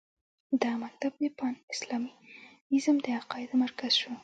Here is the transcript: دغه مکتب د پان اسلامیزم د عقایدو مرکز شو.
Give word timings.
دغه 0.61 0.77
مکتب 0.85 1.11
د 1.21 1.23
پان 1.37 1.53
اسلامیزم 1.73 2.95
د 3.05 3.07
عقایدو 3.19 3.55
مرکز 3.63 3.93
شو. 4.01 4.11